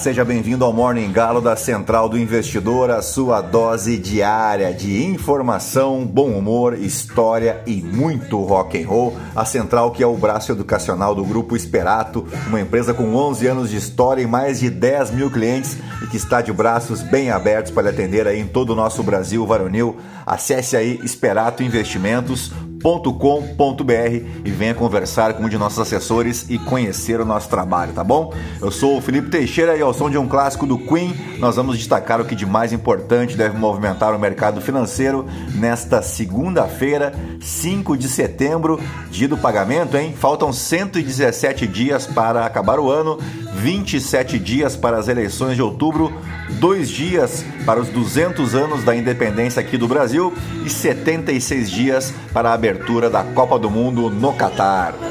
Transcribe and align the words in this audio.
Seja 0.00 0.24
bem-vindo 0.24 0.64
ao 0.64 0.72
Morning 0.72 1.12
Galo 1.12 1.42
da 1.42 1.54
Central 1.54 2.08
do 2.08 2.18
Investidor, 2.18 2.90
a 2.90 3.02
sua 3.02 3.42
dose 3.42 3.98
diária 3.98 4.72
de 4.72 5.04
informação, 5.04 6.06
bom 6.06 6.30
humor, 6.30 6.72
história 6.72 7.60
e 7.66 7.82
muito 7.82 8.42
rock 8.42 8.82
and 8.82 8.88
roll. 8.88 9.14
A 9.36 9.44
Central 9.44 9.90
que 9.90 10.02
é 10.02 10.06
o 10.06 10.16
braço 10.16 10.52
educacional 10.52 11.14
do 11.14 11.22
Grupo 11.22 11.54
Esperato, 11.54 12.26
uma 12.46 12.62
empresa 12.62 12.94
com 12.94 13.14
11 13.14 13.46
anos 13.46 13.68
de 13.68 13.76
história 13.76 14.22
e 14.22 14.26
mais 14.26 14.60
de 14.60 14.70
10 14.70 15.10
mil 15.10 15.30
clientes 15.30 15.76
e 16.02 16.06
que 16.06 16.16
está 16.16 16.40
de 16.40 16.50
braços 16.50 17.02
bem 17.02 17.30
abertos 17.30 17.70
para 17.70 17.90
atender 17.90 18.26
aí 18.26 18.40
em 18.40 18.46
todo 18.46 18.70
o 18.70 18.76
nosso 18.76 19.02
Brasil 19.02 19.46
varonil. 19.46 19.98
Acesse 20.24 20.78
aí 20.78 20.98
Esperato 21.04 21.62
Com.br 22.82 23.92
e 24.44 24.50
venha 24.50 24.74
conversar 24.74 25.34
com 25.34 25.44
um 25.44 25.48
de 25.48 25.58
nossos 25.58 25.78
assessores 25.78 26.46
e 26.48 26.58
conhecer 26.58 27.20
o 27.20 27.24
nosso 27.24 27.48
trabalho, 27.48 27.92
tá 27.92 28.02
bom? 28.02 28.32
Eu 28.60 28.70
sou 28.70 28.98
o 28.98 29.00
Felipe 29.00 29.28
Teixeira 29.28 29.76
e 29.76 29.82
ao 29.82 29.92
som 29.92 30.08
de 30.08 30.16
um 30.16 30.26
clássico 30.26 30.66
do 30.66 30.78
Queen, 30.78 31.14
nós 31.38 31.56
vamos 31.56 31.76
destacar 31.76 32.20
o 32.20 32.24
que 32.24 32.34
de 32.34 32.46
mais 32.46 32.72
importante 32.72 33.36
deve 33.36 33.56
movimentar 33.58 34.14
o 34.14 34.18
mercado 34.18 34.60
financeiro 34.60 35.26
nesta 35.54 36.00
segunda-feira, 36.00 37.12
5 37.40 37.96
de 37.96 38.08
setembro, 38.08 38.80
dia 39.10 39.28
do 39.28 39.36
pagamento, 39.36 39.96
hein? 39.96 40.14
Faltam 40.16 40.52
117 40.52 41.66
dias 41.66 42.06
para 42.06 42.46
acabar 42.46 42.78
o 42.78 42.90
ano, 42.90 43.18
27 43.60 44.38
dias 44.38 44.74
para 44.74 44.96
as 44.96 45.06
eleições 45.06 45.54
de 45.54 45.62
outubro, 45.62 46.12
dois 46.58 46.88
dias 46.88 47.44
para 47.66 47.78
os 47.78 47.88
200 47.88 48.54
anos 48.54 48.84
da 48.84 48.96
independência 48.96 49.60
aqui 49.60 49.76
do 49.76 49.86
Brasil 49.86 50.32
e 50.64 50.70
76 50.70 51.70
dias 51.70 52.14
para 52.32 52.50
a 52.50 52.54
abertura 52.54 53.10
da 53.10 53.22
Copa 53.22 53.58
do 53.58 53.70
Mundo 53.70 54.08
no 54.08 54.32
Catar. 54.32 55.09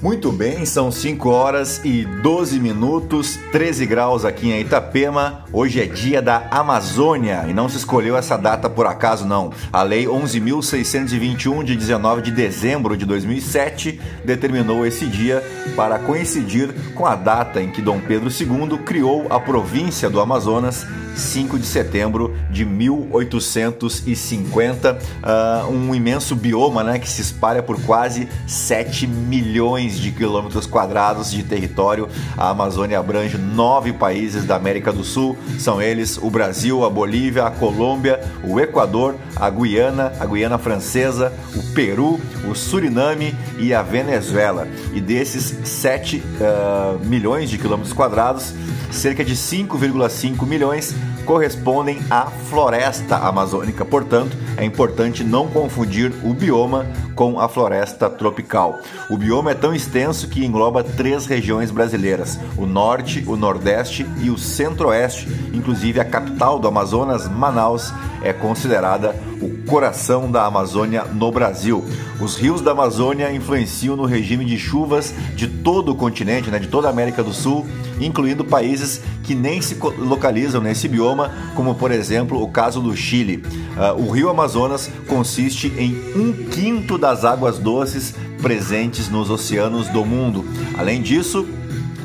Muito 0.00 0.30
bem, 0.30 0.64
são 0.64 0.92
5 0.92 1.28
horas 1.28 1.80
e 1.84 2.04
12 2.04 2.60
minutos, 2.60 3.36
13 3.50 3.84
graus 3.84 4.24
aqui 4.24 4.48
em 4.48 4.60
Itapema. 4.60 5.44
Hoje 5.52 5.82
é 5.82 5.86
dia 5.86 6.22
da 6.22 6.46
Amazônia 6.52 7.46
e 7.48 7.52
não 7.52 7.68
se 7.68 7.78
escolheu 7.78 8.16
essa 8.16 8.36
data 8.36 8.70
por 8.70 8.86
acaso, 8.86 9.26
não. 9.26 9.50
A 9.72 9.82
Lei 9.82 10.04
11.621, 10.04 11.64
de 11.64 11.74
19 11.74 12.22
de 12.22 12.30
dezembro 12.30 12.96
de 12.96 13.04
2007, 13.04 14.00
determinou 14.24 14.86
esse 14.86 15.04
dia 15.04 15.42
para 15.74 15.98
coincidir 15.98 16.72
com 16.94 17.04
a 17.04 17.16
data 17.16 17.60
em 17.60 17.72
que 17.72 17.82
Dom 17.82 17.98
Pedro 17.98 18.30
II 18.30 18.78
criou 18.84 19.26
a 19.28 19.40
província 19.40 20.08
do 20.08 20.20
Amazonas 20.20 20.86
5 21.18 21.58
de 21.58 21.66
setembro 21.66 22.34
de 22.50 22.64
1850, 22.64 24.92
uh, 24.92 24.96
ah, 25.22 25.66
um 25.68 25.94
imenso 25.94 26.34
bioma 26.36 26.82
né, 26.84 26.98
que 26.98 27.10
se 27.10 27.20
espalha 27.20 27.62
por 27.62 27.78
quase 27.82 28.26
7 28.46 29.06
milhões 29.06 29.87
de 29.96 30.10
quilômetros 30.10 30.66
quadrados 30.66 31.30
de 31.30 31.42
território. 31.42 32.08
A 32.36 32.50
Amazônia 32.50 32.98
abrange 32.98 33.38
nove 33.38 33.92
países 33.92 34.44
da 34.44 34.56
América 34.56 34.92
do 34.92 35.04
Sul, 35.04 35.36
são 35.58 35.80
eles 35.80 36.18
o 36.18 36.30
Brasil, 36.30 36.84
a 36.84 36.90
Bolívia, 36.90 37.44
a 37.44 37.50
Colômbia, 37.50 38.20
o 38.42 38.58
Equador, 38.58 39.14
a 39.36 39.48
Guiana, 39.48 40.12
a 40.18 40.26
Guiana 40.26 40.58
Francesa, 40.58 41.32
o 41.54 41.62
Peru, 41.72 42.20
o 42.50 42.54
Suriname 42.54 43.34
e 43.58 43.72
a 43.72 43.82
Venezuela. 43.82 44.66
E 44.92 45.00
desses 45.00 45.54
7 45.68 46.16
uh, 46.16 46.22
ah, 46.40 46.96
milhões 47.04 47.50
de 47.50 47.58
quilômetros 47.58 47.92
quadrados, 47.92 48.52
cerca 48.90 49.24
de 49.24 49.34
5,5 49.34 50.46
milhões 50.46 50.94
correspondem 51.28 51.98
à 52.08 52.24
floresta 52.24 53.16
amazônica. 53.18 53.84
Portanto, 53.84 54.34
é 54.56 54.64
importante 54.64 55.22
não 55.22 55.46
confundir 55.46 56.10
o 56.24 56.32
bioma 56.32 56.86
com 57.14 57.38
a 57.38 57.46
floresta 57.46 58.08
tropical. 58.08 58.80
O 59.10 59.18
bioma 59.18 59.50
é 59.50 59.54
tão 59.54 59.74
extenso 59.74 60.26
que 60.28 60.42
engloba 60.42 60.82
três 60.82 61.26
regiões 61.26 61.70
brasileiras: 61.70 62.40
o 62.56 62.64
norte, 62.64 63.22
o 63.26 63.36
nordeste 63.36 64.06
e 64.22 64.30
o 64.30 64.38
centro-oeste. 64.38 65.28
Inclusive, 65.52 66.00
a 66.00 66.04
capital 66.04 66.58
do 66.58 66.66
Amazonas, 66.66 67.28
Manaus, 67.28 67.92
é 68.28 68.32
considerada 68.32 69.16
o 69.40 69.64
coração 69.64 70.30
da 70.30 70.44
Amazônia 70.44 71.04
no 71.04 71.30
Brasil. 71.30 71.84
Os 72.20 72.36
rios 72.36 72.60
da 72.60 72.72
Amazônia 72.72 73.32
influenciam 73.32 73.96
no 73.96 74.04
regime 74.04 74.44
de 74.44 74.58
chuvas 74.58 75.14
de 75.34 75.46
todo 75.46 75.92
o 75.92 75.94
continente, 75.94 76.50
né, 76.50 76.58
de 76.58 76.66
toda 76.66 76.88
a 76.88 76.90
América 76.90 77.22
do 77.22 77.32
Sul, 77.32 77.66
incluindo 78.00 78.44
países 78.44 79.00
que 79.22 79.34
nem 79.34 79.60
se 79.60 79.76
localizam 79.98 80.60
nesse 80.60 80.88
bioma, 80.88 81.32
como 81.54 81.74
por 81.74 81.90
exemplo 81.90 82.42
o 82.42 82.48
caso 82.48 82.80
do 82.80 82.96
Chile. 82.96 83.42
Uh, 83.76 84.02
o 84.02 84.10
rio 84.10 84.28
Amazonas 84.28 84.90
consiste 85.06 85.68
em 85.78 85.94
um 86.14 86.32
quinto 86.50 86.98
das 86.98 87.24
águas 87.24 87.58
doces 87.58 88.14
presentes 88.42 89.08
nos 89.08 89.30
oceanos 89.30 89.88
do 89.88 90.04
mundo. 90.04 90.44
Além 90.76 91.02
disso, 91.02 91.46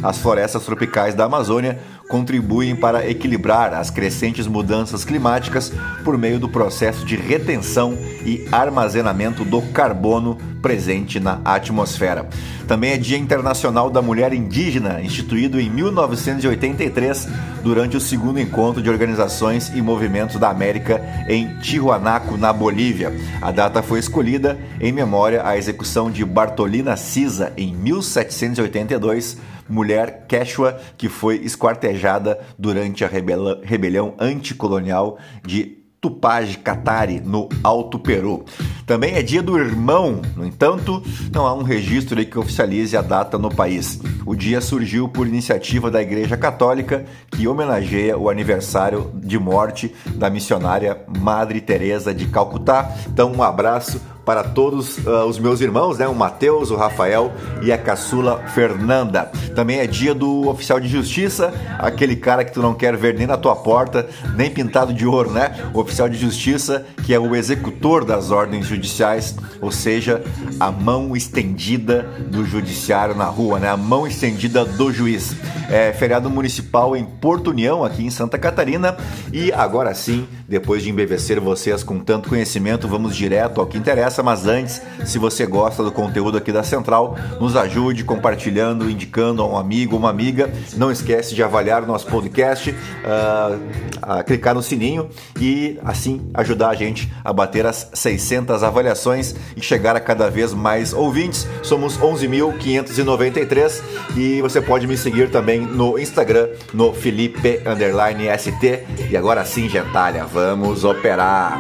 as 0.03 0.17
florestas 0.17 0.63
tropicais 0.66 1.16
da 1.16 1.25
Amazônia 1.25 1.79
contribuem 2.08 2.75
para 2.75 3.09
equilibrar 3.09 3.74
as 3.74 3.90
crescentes 3.90 4.47
mudanças 4.47 5.06
climáticas 5.06 5.72
por 6.03 6.18
meio 6.18 6.40
do 6.40 6.50
processo 6.50 7.06
de 7.06 7.16
retenção 7.16 7.97
e 8.25 8.47
armazenamento 8.52 9.44
do 9.44 9.62
carbono 9.62 10.38
presente 10.62 11.19
na 11.19 11.41
atmosfera. 11.44 12.28
Também 12.68 12.91
é 12.91 12.97
Dia 12.97 13.18
Internacional 13.18 13.90
da 13.90 14.02
Mulher 14.02 14.34
Indígena, 14.34 15.02
instituído 15.02 15.59
em 15.59 15.69
1983 15.69 17.28
durante 17.62 17.97
o 17.97 18.02
segundo 18.02 18.40
encontro 18.40 18.81
de 18.81 18.90
organizações 18.90 19.70
e 19.75 19.81
movimentos 19.81 20.40
da 20.40 20.50
América 20.50 21.02
em 21.28 21.58
Tijuanaco, 21.59 22.38
na 22.38 22.53
Bolívia. 22.53 23.14
A 23.41 23.52
data 23.52 23.84
foi 23.84 24.00
escolhida 24.00 24.58
em 24.80 24.94
memória 24.94 25.46
à 25.46 25.58
execução 25.58 26.09
de 26.09 26.24
Bartolina 26.24 26.96
Cisa 26.96 27.52
em 27.58 27.75
1782 27.75 29.38
mulher 29.68 30.25
quechua 30.28 30.79
que 30.97 31.09
foi 31.09 31.38
esquartejada 31.38 32.40
durante 32.57 33.03
a 33.03 33.07
rebelião 33.07 34.13
anticolonial 34.19 35.18
de 35.46 35.84
Tupaj 36.03 36.57
Katari, 36.57 37.22
no 37.22 37.47
Alto 37.63 37.97
Peru. 37.97 38.44
Também 38.85 39.16
é 39.16 39.22
dia 39.22 39.41
do 39.41 39.57
irmão, 39.57 40.22
no 40.35 40.46
entanto, 40.46 41.02
não 41.31 41.47
há 41.47 41.53
um 41.53 41.63
registro 41.63 42.23
que 42.25 42.38
oficialize 42.38 42.97
a 42.97 43.02
data 43.02 43.38
no 43.38 43.50
país. 43.50 44.02
O 44.25 44.35
dia 44.35 44.59
surgiu 44.59 45.07
por 45.07 45.25
iniciativa 45.25 45.90
da 45.90 46.02
Igreja 46.02 46.35
Católica, 46.35 47.06
que 47.31 47.47
homenageia 47.47 48.18
o 48.18 48.29
aniversário 48.29 49.12
de 49.16 49.40
morte 49.40 49.96
da 50.16 50.29
missionária 50.29 51.02
Madre 51.20 51.61
Teresa 51.61 52.14
de 52.14 52.28
Calcutá. 52.28 52.93
Então, 53.08 53.32
um 53.32 53.41
abraço 53.41 54.02
para 54.25 54.43
todos 54.43 54.97
uh, 54.99 55.25
os 55.28 55.37
meus 55.37 55.61
irmãos, 55.61 55.97
né? 55.97 56.08
O 56.08 56.16
Matheus, 56.16 56.72
o 56.72 56.75
Rafael 56.75 57.31
e 57.61 57.72
a 57.72 57.78
caçula 57.78 58.43
Fernanda. 58.53 59.31
Também 59.55 59.79
é 59.79 59.87
dia 59.87 60.14
do 60.14 60.47
oficial 60.47 60.79
de 60.79 60.87
justiça, 60.87 61.53
aquele 61.78 62.16
cara 62.16 62.43
que 62.43 62.52
tu 62.52 62.61
não 62.61 62.73
quer 62.73 62.96
ver 62.96 63.16
nem 63.16 63.28
na 63.28 63.37
tua 63.37 63.55
porta, 63.55 64.08
nem 64.35 64.49
pintado 64.49 64.93
de 64.93 65.05
ouro, 65.05 65.31
né? 65.31 65.70
O 65.73 65.79
oficial 65.79 66.08
de 66.08 66.17
justiça, 66.17 66.85
que 67.05 67.14
é 67.14 67.20
o 67.20 67.35
executor 67.35 68.05
das 68.05 68.31
ordens 68.31 68.66
judiciais, 68.66 69.35
ou 69.61 69.72
seja, 69.72 70.23
a 70.59 70.72
mão 70.72 71.16
estendida 71.16 72.03
do 72.29 72.46
judiciário 72.46 73.16
na 73.16 73.25
rua, 73.25 73.59
né? 73.59 73.70
A 73.70 73.78
mão 73.78 74.08
estendida 74.08 74.64
do 74.64 74.91
juiz. 74.91 75.35
É 75.70 75.91
feriado 75.93 76.29
municipal 76.29 76.96
em 76.96 77.03
Porto 77.03 77.49
União, 77.49 77.84
aqui 77.84 78.05
em 78.05 78.09
Santa 78.09 78.37
Catarina, 78.37 78.96
e 79.31 79.52
agora 79.52 79.93
sim, 79.93 80.28
depois 80.47 80.84
de 80.84 80.90
embevecer 80.90 81.40
vocês 81.40 81.84
com 81.84 81.99
tanto 81.99 82.29
conhecimento, 82.29 82.87
vamos 82.87 83.16
direto 83.16 83.59
ao 83.59 83.67
que 83.67 83.78
interessa 83.78 84.12
mas 84.21 84.45
antes, 84.45 84.81
se 85.05 85.17
você 85.17 85.45
gosta 85.45 85.83
do 85.83 85.91
conteúdo 85.91 86.37
aqui 86.37 86.51
da 86.51 86.63
Central, 86.63 87.17
nos 87.39 87.55
ajude 87.55 88.03
compartilhando, 88.03 88.89
indicando 88.89 89.41
a 89.41 89.47
um 89.47 89.57
amigo, 89.57 89.95
uma 89.95 90.09
amiga. 90.09 90.51
Não 90.75 90.91
esquece 90.91 91.33
de 91.33 91.41
avaliar 91.41 91.83
o 91.83 91.87
nosso 91.87 92.05
podcast, 92.07 92.71
uh, 92.71 94.23
clicar 94.25 94.53
no 94.53 94.61
sininho 94.61 95.09
e 95.39 95.79
assim 95.83 96.29
ajudar 96.33 96.69
a 96.69 96.75
gente 96.75 97.11
a 97.23 97.31
bater 97.31 97.65
as 97.65 97.89
600 97.93 98.61
avaliações 98.61 99.35
e 99.55 99.61
chegar 99.61 99.95
a 99.95 99.99
cada 99.99 100.29
vez 100.29 100.53
mais 100.53 100.93
ouvintes. 100.93 101.47
Somos 101.63 101.97
11.593 101.97 103.81
e 104.15 104.41
você 104.41 104.61
pode 104.61 104.85
me 104.85 104.97
seguir 104.97 105.31
também 105.31 105.61
no 105.61 105.97
Instagram, 105.97 106.49
no 106.73 106.93
Felipe 106.93 107.61
ST. 108.37 108.83
E 109.09 109.17
agora 109.17 109.45
sim, 109.45 109.69
gentalha, 109.69 110.25
vamos 110.25 110.83
operar! 110.83 111.59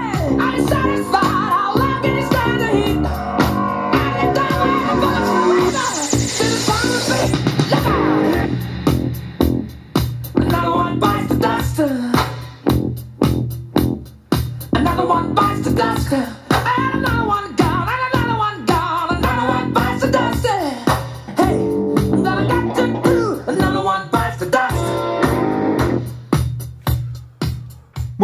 So. 16.13 16.42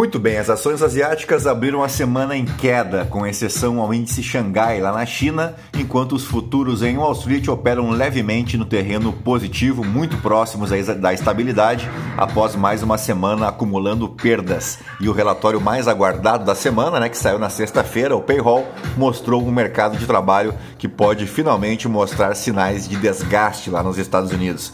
Muito 0.00 0.18
bem, 0.18 0.38
as 0.38 0.48
ações 0.48 0.82
asiáticas 0.82 1.46
abriram 1.46 1.82
a 1.82 1.88
semana 1.88 2.34
em 2.34 2.46
queda, 2.46 3.04
com 3.04 3.26
exceção 3.26 3.78
ao 3.78 3.92
índice 3.92 4.22
Xangai 4.22 4.80
lá 4.80 4.92
na 4.92 5.04
China, 5.04 5.54
enquanto 5.78 6.14
os 6.14 6.24
futuros 6.24 6.82
em 6.82 6.96
Wall 6.96 7.12
Street 7.12 7.46
operam 7.48 7.90
levemente 7.90 8.56
no 8.56 8.64
terreno 8.64 9.12
positivo, 9.12 9.84
muito 9.84 10.16
próximos 10.16 10.70
da 10.70 11.12
estabilidade, 11.12 11.86
após 12.16 12.56
mais 12.56 12.82
uma 12.82 12.96
semana 12.96 13.48
acumulando 13.48 14.08
perdas. 14.08 14.78
E 14.98 15.06
o 15.06 15.12
relatório 15.12 15.60
mais 15.60 15.86
aguardado 15.86 16.46
da 16.46 16.54
semana, 16.54 16.98
né, 16.98 17.10
que 17.10 17.18
saiu 17.18 17.38
na 17.38 17.50
sexta-feira, 17.50 18.16
o 18.16 18.22
Payroll, 18.22 18.66
mostrou 18.96 19.46
um 19.46 19.50
mercado 19.50 19.98
de 19.98 20.06
trabalho 20.06 20.54
que 20.78 20.88
pode 20.88 21.26
finalmente 21.26 21.86
mostrar 21.86 22.34
sinais 22.36 22.88
de 22.88 22.96
desgaste 22.96 23.68
lá 23.68 23.82
nos 23.82 23.98
Estados 23.98 24.32
Unidos. 24.32 24.72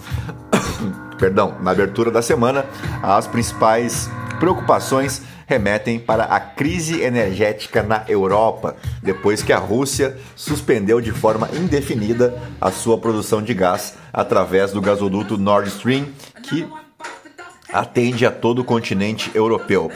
Perdão, 1.18 1.56
na 1.60 1.72
abertura 1.72 2.12
da 2.12 2.22
semana, 2.22 2.64
as 3.02 3.26
principais 3.26 4.08
preocupações 4.36 5.22
remetem 5.46 5.98
para 5.98 6.24
a 6.24 6.40
crise 6.40 7.00
energética 7.00 7.82
na 7.82 8.04
Europa, 8.08 8.76
depois 9.02 9.42
que 9.42 9.52
a 9.52 9.58
Rússia 9.58 10.16
suspendeu 10.34 11.00
de 11.00 11.12
forma 11.12 11.48
indefinida 11.54 12.36
a 12.60 12.70
sua 12.70 12.98
produção 12.98 13.42
de 13.42 13.54
gás 13.54 13.94
através 14.12 14.72
do 14.72 14.80
gasoduto 14.80 15.38
Nord 15.38 15.68
Stream, 15.68 16.06
que 16.42 16.66
atende 17.72 18.26
a 18.26 18.30
todo 18.30 18.60
o 18.60 18.64
continente 18.64 19.30
europeu. 19.34 19.90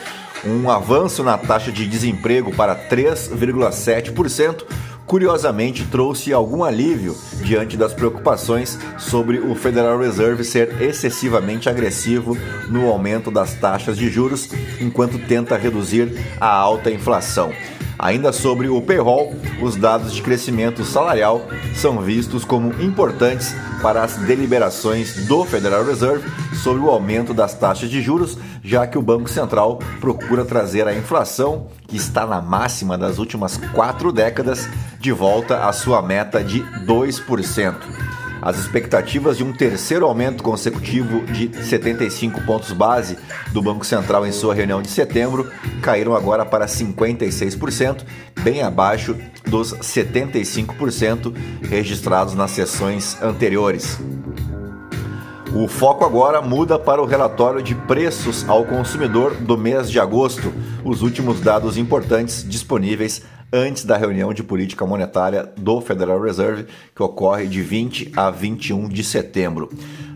Um 0.45 0.71
avanço 0.71 1.23
na 1.23 1.37
taxa 1.37 1.71
de 1.71 1.87
desemprego 1.87 2.55
para 2.55 2.75
3,7% 2.89 4.65
curiosamente 5.11 5.85
trouxe 5.87 6.33
algum 6.33 6.63
alívio 6.63 7.17
diante 7.43 7.77
das 7.77 7.93
preocupações 7.93 8.79
sobre 8.97 9.41
o 9.41 9.57
Federal 9.57 9.99
Reserve 9.99 10.45
ser 10.45 10.81
excessivamente 10.81 11.69
agressivo 11.69 12.39
no 12.69 12.87
aumento 12.87 13.29
das 13.29 13.55
taxas 13.55 13.97
de 13.97 14.09
juros 14.09 14.49
enquanto 14.81 15.19
tenta 15.19 15.57
reduzir 15.57 16.13
a 16.41 16.47
alta 16.47 16.93
inflação. 16.93 17.53
Ainda 18.03 18.33
sobre 18.33 18.67
o 18.67 18.81
payroll, 18.81 19.35
os 19.61 19.77
dados 19.77 20.15
de 20.15 20.23
crescimento 20.23 20.83
salarial 20.85 21.43
são 21.75 22.01
vistos 22.01 22.47
como 22.47 22.73
importantes 22.83 23.55
para 23.83 24.03
as 24.03 24.17
deliberações 24.17 25.27
do 25.27 25.45
Federal 25.45 25.85
Reserve 25.85 26.27
sobre 26.63 26.81
o 26.83 26.89
aumento 26.89 27.35
das 27.35 27.53
taxas 27.53 27.91
de 27.91 28.01
juros, 28.01 28.39
já 28.65 28.87
que 28.87 28.97
o 28.97 29.03
Banco 29.03 29.29
Central 29.29 29.81
procura 30.01 30.47
trazer 30.47 30.89
a 30.89 30.97
inflação, 30.97 31.67
que 31.89 31.97
está 31.99 32.27
na 32.27 32.41
máxima 32.41 32.97
das 32.97 33.19
últimas 33.19 33.59
quatro 33.75 34.11
décadas, 34.11 34.67
de 34.99 35.13
volta 35.13 35.67
à 35.67 35.71
sua 35.71 36.01
meta 36.01 36.43
de 36.43 36.63
2%. 36.87 38.20
As 38.43 38.59
expectativas 38.59 39.37
de 39.37 39.45
um 39.45 39.53
terceiro 39.53 40.07
aumento 40.07 40.43
consecutivo 40.43 41.25
de 41.27 41.55
75 41.63 42.41
pontos 42.43 42.73
base 42.73 43.19
do 43.53 43.61
Banco 43.61 43.85
Central 43.85 44.27
em 44.27 44.33
sua 44.33 44.55
reunião 44.55 44.81
de 44.81 44.89
setembro 44.89 45.51
caíram 45.83 46.15
agora 46.15 46.47
para 46.47 46.67
56%, 46.67 48.03
bem 48.43 48.63
abaixo 48.63 49.15
dos 49.47 49.75
75% 49.75 51.35
registrados 51.63 52.35
nas 52.35 52.51
sessões 52.53 53.21
anteriores. 53.23 53.99
O 55.53 55.67
foco 55.67 56.05
agora 56.05 56.41
muda 56.41 56.79
para 56.79 57.03
o 57.03 57.07
relatório 57.07 57.61
de 57.61 57.75
preços 57.75 58.49
ao 58.49 58.65
consumidor 58.65 59.35
do 59.35 59.59
mês 59.59 59.91
de 59.91 59.99
agosto, 59.99 60.53
os 60.85 61.03
últimos 61.03 61.41
dados 61.41 61.77
importantes 61.77 62.49
disponíveis 62.49 63.23
antes 63.53 63.85
da 63.85 63.97
reunião 63.97 64.33
de 64.33 64.43
política 64.43 64.87
monetária 64.87 65.53
do 65.57 65.81
Federal 65.81 66.21
Reserve, 66.21 66.67
que 66.95 67.03
ocorre 67.03 67.47
de 67.47 67.63
20 67.63 68.13
a 68.17 68.31
21 68.31 68.89
de 68.89 69.03
setembro. 69.03 69.69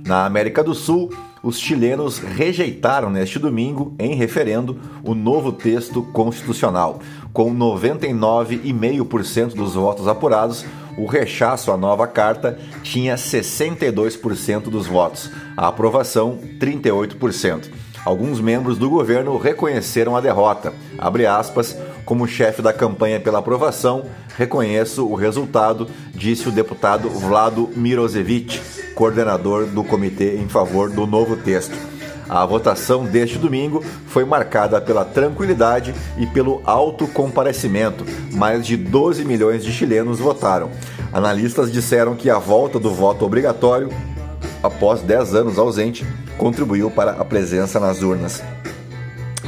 Na 0.07 0.25
América 0.25 0.63
do 0.63 0.75
Sul, 0.75 1.13
os 1.43 1.59
chilenos 1.59 2.19
rejeitaram 2.19 3.11
neste 3.11 3.39
domingo, 3.39 3.95
em 3.99 4.15
referendo, 4.15 4.79
o 5.03 5.15
novo 5.15 5.53
texto 5.53 6.03
constitucional. 6.03 7.01
Com 7.33 7.55
99,5% 7.55 9.55
dos 9.55 9.75
votos 9.75 10.09
apurados, 10.09 10.65
o 10.97 11.07
rechaço 11.07 11.73
à 11.73 11.77
nova 11.77 12.07
carta 12.07 12.59
tinha 12.83 13.17
62% 13.17 14.71
dos 14.71 14.87
votos, 14.87 15.31
a 15.57 15.69
aprovação 15.69 16.39
38%. 16.59 17.84
Alguns 18.05 18.41
membros 18.41 18.77
do 18.77 18.91
governo 18.91 19.37
reconheceram 19.39 20.15
a 20.15 20.21
derrota. 20.21 20.75
Abre 20.99 21.27
aspas, 21.27 21.77
como 22.05 22.29
chefe 22.29 22.61
da 22.61 22.73
campanha 22.73 23.19
pela 23.19 23.39
aprovação, 23.39 24.05
reconheço 24.37 25.06
o 25.06 25.15
resultado, 25.15 25.89
disse 26.15 26.49
o 26.49 26.53
deputado 26.53 27.09
Vlado 27.09 27.71
Mirosevic, 27.75 28.61
coordenador 28.95 29.67
do 29.67 29.83
comitê 29.83 30.37
em 30.37 30.49
favor 30.49 30.91
do 30.91 31.06
novo 31.06 31.37
texto. 31.37 31.75
A 32.29 32.45
votação 32.45 33.05
deste 33.05 33.39
domingo 33.39 33.83
foi 34.06 34.25
marcada 34.25 34.81
pela 34.81 35.05
tranquilidade 35.05 35.95
e 36.19 36.27
pelo 36.27 36.62
alto 36.65 37.06
comparecimento. 37.06 38.05
Mais 38.33 38.67
de 38.67 38.77
12 38.77 39.25
milhões 39.25 39.65
de 39.65 39.73
chilenos 39.73 40.19
votaram. 40.19 40.71
Analistas 41.12 41.71
disseram 41.71 42.17
que 42.17 42.29
a 42.29 42.39
volta 42.39 42.79
do 42.79 42.93
voto 42.93 43.25
obrigatório, 43.25 43.91
após 44.62 45.01
10 45.03 45.35
anos 45.35 45.59
ausente, 45.59 46.05
contribuiu 46.39 46.91
para 46.91 47.13
a 47.13 47.25
presença 47.25 47.79
nas 47.81 48.03
urnas. 48.03 48.43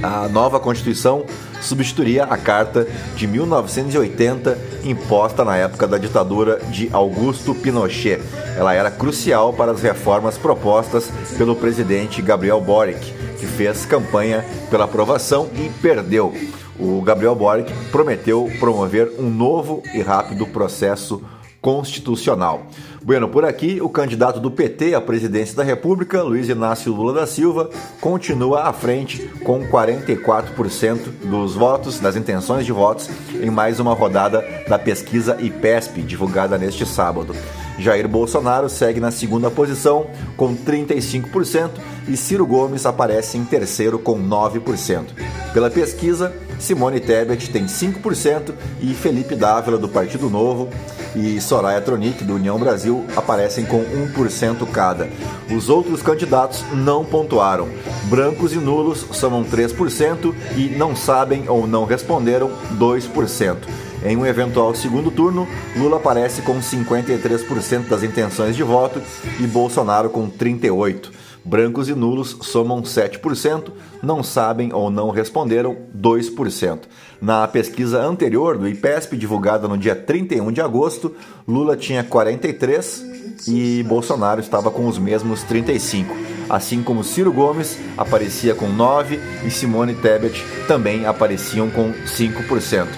A 0.02 0.28
nova 0.28 0.60
Constituição 0.60 1.24
substituiria 1.60 2.24
a 2.24 2.36
Carta 2.36 2.86
de 3.16 3.26
1980, 3.26 4.58
imposta 4.84 5.44
na 5.44 5.56
época 5.56 5.86
da 5.86 5.98
ditadura 5.98 6.60
de 6.70 6.88
Augusto 6.92 7.54
Pinochet. 7.54 8.20
Ela 8.56 8.74
era 8.74 8.90
crucial 8.90 9.52
para 9.52 9.72
as 9.72 9.82
reformas 9.82 10.36
propostas 10.36 11.10
pelo 11.36 11.56
presidente 11.56 12.20
Gabriel 12.20 12.60
Boric, 12.60 13.12
que 13.38 13.46
fez 13.46 13.86
campanha 13.86 14.44
pela 14.70 14.84
aprovação 14.84 15.48
e 15.54 15.70
perdeu. 15.80 16.32
O 16.78 17.00
Gabriel 17.00 17.34
Boric 17.34 17.72
prometeu 17.90 18.50
promover 18.60 19.10
um 19.18 19.30
novo 19.30 19.82
e 19.94 20.02
rápido 20.02 20.46
processo 20.46 21.22
constitucional. 21.66 22.68
Bueno, 23.02 23.28
por 23.28 23.44
aqui, 23.44 23.80
o 23.82 23.88
candidato 23.88 24.38
do 24.38 24.52
PT 24.52 24.94
à 24.94 25.00
presidência 25.00 25.56
da 25.56 25.64
República, 25.64 26.22
Luiz 26.22 26.48
Inácio 26.48 26.94
Lula 26.94 27.12
da 27.12 27.26
Silva, 27.26 27.68
continua 28.00 28.68
à 28.68 28.72
frente 28.72 29.28
com 29.42 29.66
44% 29.66 31.08
dos 31.24 31.56
votos, 31.56 31.98
das 31.98 32.14
intenções 32.14 32.64
de 32.64 32.70
votos, 32.70 33.10
em 33.42 33.50
mais 33.50 33.80
uma 33.80 33.94
rodada 33.94 34.44
da 34.68 34.78
pesquisa 34.78 35.36
IPESP, 35.40 36.02
divulgada 36.02 36.56
neste 36.56 36.86
sábado. 36.86 37.34
Jair 37.80 38.06
Bolsonaro 38.06 38.68
segue 38.68 39.00
na 39.00 39.10
segunda 39.10 39.50
posição 39.50 40.06
com 40.36 40.56
35% 40.56 41.70
e 42.06 42.16
Ciro 42.16 42.46
Gomes 42.46 42.86
aparece 42.86 43.36
em 43.36 43.44
terceiro 43.44 43.98
com 43.98 44.16
9%. 44.16 45.06
Pela 45.52 45.68
pesquisa, 45.68 46.32
Simone 46.58 47.00
Tebet 47.00 47.50
tem 47.50 47.66
5% 47.66 48.52
e 48.80 48.94
Felipe 48.94 49.34
Dávila, 49.34 49.78
do 49.78 49.88
Partido 49.88 50.30
Novo, 50.30 50.68
e 51.14 51.40
Soraya 51.40 51.80
Tronic, 51.80 52.22
do 52.24 52.34
União 52.34 52.58
Brasil, 52.58 53.04
aparecem 53.16 53.64
com 53.64 53.82
1% 53.82 54.66
cada. 54.70 55.08
Os 55.50 55.68
outros 55.68 56.02
candidatos 56.02 56.64
não 56.72 57.04
pontuaram. 57.04 57.68
Brancos 58.04 58.52
e 58.52 58.56
nulos 58.56 59.06
somam 59.12 59.42
3% 59.44 60.34
e 60.56 60.68
não 60.76 60.94
sabem 60.94 61.48
ou 61.48 61.66
não 61.66 61.84
responderam 61.84 62.50
2%. 62.78 63.56
Em 64.04 64.16
um 64.16 64.26
eventual 64.26 64.74
segundo 64.74 65.10
turno, 65.10 65.48
Lula 65.76 65.96
aparece 65.96 66.42
com 66.42 66.60
53% 66.60 67.88
das 67.88 68.02
intenções 68.02 68.54
de 68.54 68.62
voto 68.62 69.00
e 69.40 69.46
Bolsonaro 69.46 70.10
com 70.10 70.30
38%. 70.30 71.25
Brancos 71.46 71.88
e 71.88 71.94
nulos 71.94 72.36
somam 72.42 72.82
7%, 72.82 73.70
não 74.02 74.20
sabem 74.20 74.72
ou 74.72 74.90
não 74.90 75.10
responderam 75.10 75.76
2%. 75.96 76.80
Na 77.22 77.46
pesquisa 77.46 78.02
anterior 78.02 78.58
do 78.58 78.66
IPESP, 78.66 79.16
divulgada 79.16 79.68
no 79.68 79.78
dia 79.78 79.94
31 79.94 80.50
de 80.50 80.60
agosto, 80.60 81.14
Lula 81.46 81.76
tinha 81.76 82.02
43 82.02 83.04
e 83.46 83.84
Bolsonaro 83.84 84.40
estava 84.40 84.72
com 84.72 84.88
os 84.88 84.98
mesmos 84.98 85.44
35. 85.44 86.16
Assim 86.50 86.82
como 86.82 87.04
Ciro 87.04 87.32
Gomes 87.32 87.78
aparecia 87.96 88.52
com 88.52 88.68
9 88.68 89.20
e 89.44 89.50
Simone 89.50 89.94
Tebet 89.94 90.44
também 90.66 91.06
apareciam 91.06 91.70
com 91.70 91.92
5%. 91.92 92.88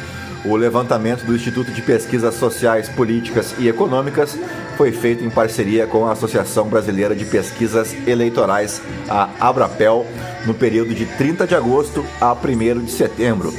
O 0.46 0.56
levantamento 0.56 1.24
do 1.26 1.34
Instituto 1.34 1.70
de 1.70 1.82
Pesquisas 1.82 2.36
Sociais, 2.36 2.88
Políticas 2.88 3.54
e 3.58 3.68
Econômicas 3.68 4.38
foi 4.78 4.92
feito 4.92 5.24
em 5.24 5.28
parceria 5.28 5.88
com 5.88 6.06
a 6.06 6.12
Associação 6.12 6.68
Brasileira 6.68 7.12
de 7.12 7.24
Pesquisas 7.24 7.92
Eleitorais, 8.06 8.80
a 9.08 9.28
Abrapel, 9.40 10.06
no 10.46 10.54
período 10.54 10.94
de 10.94 11.04
30 11.04 11.48
de 11.48 11.56
agosto 11.56 12.06
a 12.20 12.32
1 12.32 12.84
de 12.84 12.92
setembro. 12.92 13.52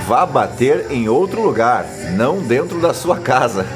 vá 0.06 0.24
bater 0.24 0.86
em 0.90 1.08
outro 1.08 1.42
lugar, 1.42 1.84
não 2.16 2.38
dentro 2.40 2.80
da 2.80 2.94
sua 2.94 3.18
casa. 3.18 3.66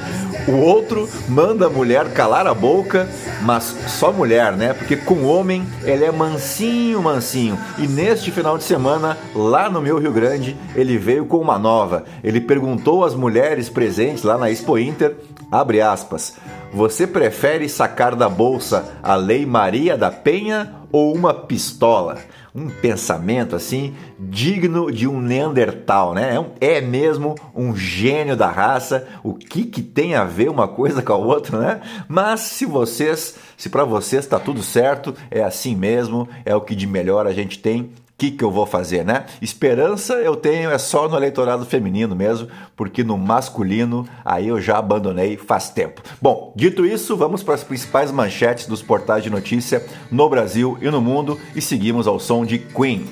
O 0.47 0.57
outro 0.57 1.09
manda 1.26 1.66
a 1.66 1.71
mulher 1.71 2.12
calar 2.12 2.47
a 2.47 2.52
boca, 2.52 3.09
mas 3.43 3.75
só 3.88 4.12
mulher, 4.12 4.52
né? 4.52 4.75
Porque 4.75 4.95
com 4.95 5.25
homem 5.25 5.66
ele 5.85 6.04
é 6.04 6.12
mansinho, 6.12 7.02
mansinho. 7.02 7.59
E 7.78 7.87
neste 7.87 8.31
final 8.31 8.59
de 8.59 8.64
semana, 8.64 9.16
lá 9.35 9.71
no 9.71 9.81
meu 9.81 9.99
Rio 9.99 10.12
Grande, 10.12 10.54
ele 10.76 10.99
veio 10.99 11.25
com 11.25 11.38
uma 11.38 11.59
nova. 11.59 12.04
Ele 12.23 12.43
perguntou 12.43 13.04
às 13.04 13.14
mulheres 13.14 13.71
presentes 13.71 14.23
lá 14.23 14.37
na 14.37 14.50
Expo 14.50 14.76
Inter, 14.76 15.16
abre 15.50 15.81
aspas, 15.81 16.35
você 16.75 17.07
prefere 17.07 17.66
sacar 17.69 18.14
da 18.14 18.28
bolsa 18.28 18.85
a 19.02 19.14
Lei 19.14 19.47
Maria 19.47 19.97
da 19.97 20.11
Penha 20.11 20.75
ou 20.95 21.13
uma 21.13 21.35
pistola? 21.35 22.19
um 22.55 22.71
pensamento 22.71 23.57
assim 23.57 23.97
digno 24.17 24.93
de 24.93 25.09
um 25.09 25.21
Neandertal, 25.21 26.15
né? 26.15 26.37
É, 26.37 26.39
um, 26.41 26.51
é, 26.61 26.81
mesmo 26.81 27.35
um 27.53 27.75
gênio 27.75 28.37
da 28.37 28.49
raça. 28.49 29.09
O 29.25 29.35
que, 29.35 29.65
que 29.65 29.83
tem 29.83 30.15
a 30.15 30.23
ver 30.23 30.49
uma 30.49 30.69
coisa 30.69 31.03
com 31.03 31.13
a 31.13 31.17
outra, 31.17 31.59
né? 31.59 31.81
Mas 32.07 32.43
se 32.43 32.65
vocês, 32.65 33.35
se 33.57 33.69
para 33.69 33.83
vocês 33.83 34.25
está 34.25 34.39
tudo 34.39 34.63
certo, 34.63 35.17
é 35.33 35.43
assim 35.43 35.75
mesmo, 35.75 36.29
é 36.45 36.55
o 36.55 36.61
que 36.61 36.77
de 36.77 36.87
melhor 36.87 37.27
a 37.27 37.33
gente 37.33 37.59
tem 37.59 37.91
que, 38.16 38.30
que 38.30 38.44
eu 38.44 38.50
vou 38.50 38.66
fazer, 38.66 39.04
né? 39.04 39.25
Esperança 39.42 40.14
eu 40.14 40.37
tenho 40.37 40.71
é 40.71 40.78
só 40.78 41.09
no 41.09 41.16
eleitorado 41.16 41.66
feminino 41.66 42.14
mesmo, 42.14 42.49
porque 42.76 43.02
no 43.02 43.18
masculino 43.18 44.06
aí 44.25 44.49
eu 44.49 44.61
já 44.61 44.78
abandonei 44.78 45.37
faz 45.37 45.71
tempo. 45.71 46.02
Bom, 46.21 46.52
dito 46.54 46.87
isso, 46.87 47.16
vamos 47.16 47.42
para 47.42 47.54
as 47.54 47.64
principais 47.64 48.11
manchetes 48.11 48.66
dos 48.66 48.83
portais 48.83 49.23
de 49.23 49.30
notícia 49.30 49.85
no 50.11 50.28
Brasil 50.28 50.78
e 50.80 50.90
no 50.90 51.00
mundo 51.00 51.38
e 51.54 51.61
seguimos 51.61 52.06
ao 52.06 52.21
som 52.21 52.44
de 52.44 52.59
Queen. 52.59 53.06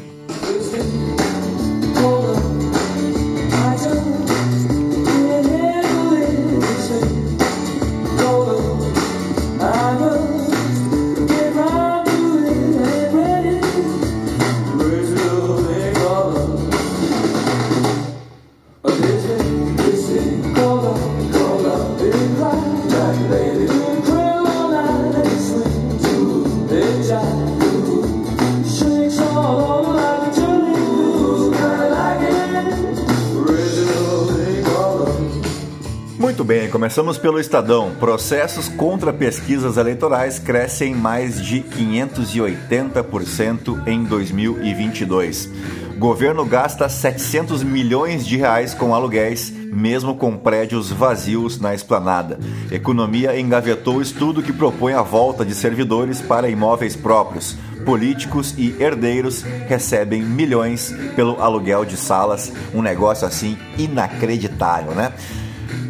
Começamos 36.83 37.17
pelo 37.17 37.39
Estadão. 37.39 37.95
Processos 37.95 38.69
contra 38.69 39.13
pesquisas 39.13 39.77
eleitorais 39.77 40.41
crescem 40.41 40.93
mais 40.93 41.41
de 41.41 41.61
580% 41.61 43.87
em 43.87 44.03
2022. 44.03 45.49
Governo 45.97 46.45
gasta 46.45 46.89
700 46.89 47.63
milhões 47.63 48.27
de 48.27 48.37
reais 48.37 48.75
com 48.75 48.97
aluguéis, 48.97 49.53
mesmo 49.53 50.17
com 50.17 50.37
prédios 50.37 50.91
vazios 50.91 51.61
na 51.61 51.73
esplanada. 51.73 52.41
Economia 52.69 53.39
engavetou 53.39 54.03
estudo 54.03 54.43
que 54.43 54.53
propõe 54.53 54.95
a 54.95 55.03
volta 55.03 55.45
de 55.45 55.55
servidores 55.55 56.21
para 56.21 56.49
imóveis 56.49 56.97
próprios. 56.97 57.57
Políticos 57.85 58.57
e 58.59 58.75
herdeiros 58.83 59.45
recebem 59.69 60.21
milhões 60.21 60.93
pelo 61.15 61.41
aluguel 61.41 61.85
de 61.85 61.97
salas, 61.97 62.53
um 62.75 62.83
negócio 62.83 63.25
assim 63.25 63.57
inacreditável, 63.79 64.97
né? 64.97 65.13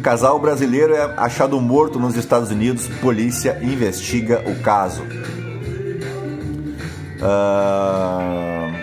Casal 0.03 0.37
brasileiro 0.37 0.93
é 0.93 1.13
achado 1.15 1.59
morto 1.61 1.97
nos 1.97 2.17
Estados 2.17 2.51
Unidos. 2.51 2.89
Polícia 2.99 3.57
investiga 3.61 4.43
o 4.45 4.61
caso. 4.61 5.01
Uh, 7.21 8.73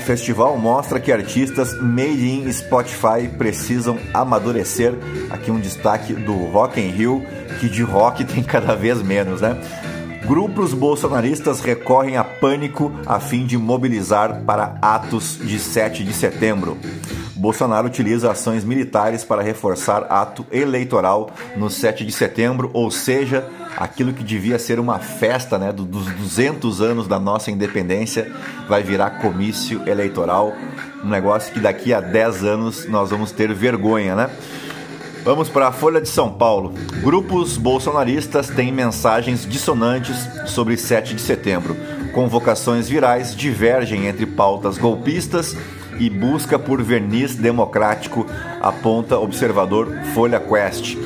festival 0.00 0.58
mostra 0.58 0.98
que 0.98 1.12
artistas 1.12 1.80
made 1.80 2.28
in 2.28 2.52
Spotify 2.52 3.28
precisam 3.38 4.00
amadurecer. 4.12 4.94
Aqui 5.30 5.52
um 5.52 5.60
destaque 5.60 6.12
do 6.12 6.34
Rock 6.46 6.80
in 6.80 6.90
Rio, 6.90 7.24
que 7.60 7.68
de 7.68 7.84
rock 7.84 8.24
tem 8.26 8.42
cada 8.42 8.74
vez 8.74 9.00
menos, 9.00 9.40
né? 9.40 9.56
Grupos 10.26 10.74
bolsonaristas 10.74 11.60
recorrem 11.60 12.16
a 12.16 12.24
pânico 12.24 12.90
a 13.06 13.20
fim 13.20 13.46
de 13.46 13.56
mobilizar 13.56 14.42
para 14.42 14.76
atos 14.82 15.38
de 15.40 15.56
7 15.56 16.02
de 16.02 16.12
setembro. 16.12 16.76
Bolsonaro 17.38 17.86
utiliza 17.86 18.30
ações 18.30 18.64
militares 18.64 19.22
para 19.22 19.42
reforçar 19.42 20.06
ato 20.10 20.44
eleitoral 20.50 21.30
no 21.56 21.70
7 21.70 22.04
de 22.04 22.10
setembro, 22.10 22.68
ou 22.72 22.90
seja, 22.90 23.48
aquilo 23.76 24.12
que 24.12 24.24
devia 24.24 24.58
ser 24.58 24.80
uma 24.80 24.98
festa 24.98 25.56
né, 25.56 25.72
dos 25.72 25.86
200 25.86 26.80
anos 26.80 27.06
da 27.06 27.20
nossa 27.20 27.50
independência 27.50 28.30
vai 28.68 28.82
virar 28.82 29.22
comício 29.22 29.88
eleitoral, 29.88 30.52
um 31.04 31.08
negócio 31.08 31.52
que 31.52 31.60
daqui 31.60 31.94
a 31.94 32.00
10 32.00 32.44
anos 32.44 32.88
nós 32.88 33.10
vamos 33.10 33.30
ter 33.30 33.54
vergonha, 33.54 34.16
né? 34.16 34.30
Vamos 35.24 35.48
para 35.48 35.68
a 35.68 35.72
Folha 35.72 36.00
de 36.00 36.08
São 36.08 36.32
Paulo. 36.32 36.72
Grupos 37.02 37.56
bolsonaristas 37.56 38.48
têm 38.48 38.72
mensagens 38.72 39.46
dissonantes 39.46 40.16
sobre 40.46 40.76
7 40.76 41.14
de 41.14 41.20
setembro. 41.20 41.76
Convocações 42.12 42.88
virais 42.88 43.36
divergem 43.36 44.06
entre 44.06 44.26
pautas 44.26 44.78
golpistas 44.78 45.54
e 45.98 46.08
busca 46.08 46.58
por 46.58 46.82
verniz 46.82 47.34
democrático, 47.34 48.26
aponta 48.60 49.18
observador 49.18 49.88
Folha 50.14 50.40
Quest. 50.40 50.96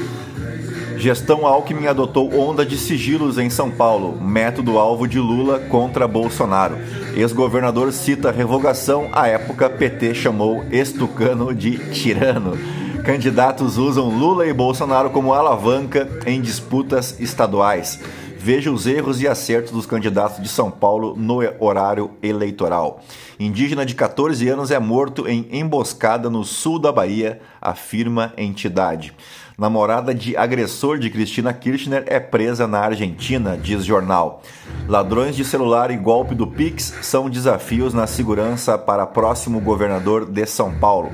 Gestão 0.96 1.44
Alckmin 1.44 1.88
adotou 1.88 2.32
onda 2.38 2.64
de 2.64 2.78
sigilos 2.78 3.36
em 3.36 3.50
São 3.50 3.70
Paulo, 3.70 4.20
método 4.20 4.78
alvo 4.78 5.08
de 5.08 5.18
Lula 5.18 5.58
contra 5.58 6.06
Bolsonaro. 6.06 6.76
Ex-governador 7.16 7.92
cita 7.92 8.30
revogação, 8.30 9.08
à 9.12 9.26
época 9.26 9.68
PT 9.68 10.14
chamou 10.14 10.64
estucano 10.70 11.52
de 11.52 11.76
tirano. 11.90 12.56
Candidatos 13.04 13.78
usam 13.78 14.08
Lula 14.08 14.46
e 14.46 14.52
Bolsonaro 14.52 15.10
como 15.10 15.34
alavanca 15.34 16.08
em 16.24 16.40
disputas 16.40 17.18
estaduais. 17.18 17.98
Veja 18.44 18.72
os 18.72 18.88
erros 18.88 19.22
e 19.22 19.28
acertos 19.28 19.70
dos 19.70 19.86
candidatos 19.86 20.42
de 20.42 20.48
São 20.48 20.68
Paulo 20.68 21.14
no 21.16 21.38
horário 21.60 22.10
eleitoral. 22.20 23.00
Indígena 23.38 23.86
de 23.86 23.94
14 23.94 24.48
anos 24.48 24.72
é 24.72 24.80
morto 24.80 25.28
em 25.28 25.46
emboscada 25.52 26.28
no 26.28 26.42
sul 26.42 26.76
da 26.80 26.90
Bahia, 26.90 27.40
afirma 27.60 28.32
entidade. 28.36 29.14
Namorada 29.56 30.12
de 30.12 30.36
agressor 30.36 30.98
de 30.98 31.08
Cristina 31.08 31.52
Kirchner 31.52 32.02
é 32.08 32.18
presa 32.18 32.66
na 32.66 32.80
Argentina, 32.80 33.56
diz 33.56 33.84
jornal. 33.84 34.42
Ladrões 34.88 35.36
de 35.36 35.44
celular 35.44 35.92
e 35.92 35.96
golpe 35.96 36.34
do 36.34 36.48
Pix 36.48 36.94
são 37.00 37.30
desafios 37.30 37.94
na 37.94 38.08
segurança 38.08 38.76
para 38.76 39.06
próximo 39.06 39.60
governador 39.60 40.26
de 40.26 40.46
São 40.46 40.74
Paulo. 40.80 41.12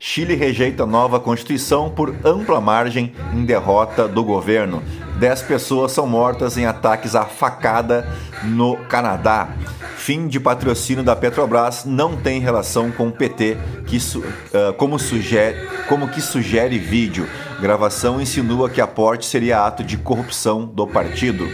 Chile 0.00 0.36
rejeita 0.36 0.86
nova 0.86 1.18
Constituição 1.18 1.90
por 1.90 2.14
ampla 2.24 2.60
margem 2.60 3.12
em 3.34 3.44
derrota 3.44 4.06
do 4.06 4.22
governo. 4.22 4.80
Dez 5.18 5.42
pessoas 5.42 5.90
são 5.90 6.06
mortas 6.06 6.56
em 6.56 6.66
ataques 6.66 7.16
à 7.16 7.24
facada 7.24 8.08
no 8.44 8.76
Canadá. 8.76 9.48
Fim 9.96 10.28
de 10.28 10.38
patrocínio 10.38 11.02
da 11.02 11.16
Petrobras 11.16 11.84
não 11.84 12.16
tem 12.16 12.38
relação 12.40 12.92
com 12.92 13.08
o 13.08 13.12
PT, 13.12 13.56
que, 13.86 13.96
uh, 13.96 14.72
como, 14.74 15.00
sugere, 15.00 15.68
como 15.88 16.06
que 16.06 16.20
sugere 16.20 16.78
vídeo. 16.78 17.28
Gravação 17.60 18.20
insinua 18.20 18.70
que 18.70 18.80
aporte 18.80 19.26
seria 19.26 19.66
ato 19.66 19.82
de 19.82 19.96
corrupção 19.96 20.64
do 20.64 20.86
partido. 20.86 21.44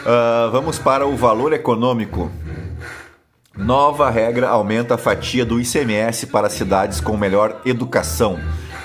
Uh, 0.00 0.50
vamos 0.52 0.78
para 0.78 1.04
o 1.04 1.16
valor 1.16 1.52
econômico. 1.52 2.30
Nova 3.56 4.08
regra 4.08 4.48
aumenta 4.48 4.94
a 4.94 4.98
fatia 4.98 5.44
do 5.44 5.60
ICMS 5.60 6.28
para 6.28 6.48
cidades 6.48 7.00
com 7.00 7.16
melhor 7.16 7.60
educação. 7.64 8.38